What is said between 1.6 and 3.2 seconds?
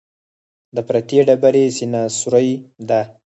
سینه سورۍ ده.